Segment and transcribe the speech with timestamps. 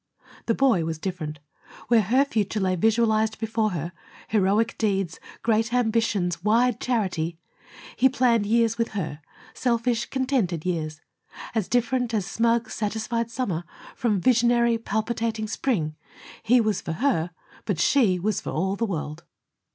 [0.47, 1.37] The boy was different.
[1.87, 3.91] Where her future lay visualized before her,
[4.29, 7.37] heroic deeds, great ambitions, wide charity,
[7.95, 9.21] he planned years with her,
[9.53, 11.01] selfish, contented years.
[11.53, 13.63] As different as smug, satisfied summer
[13.95, 15.95] from visionary, palpitating spring,
[16.41, 17.29] he was for her
[17.65, 19.23] but she was for all the world.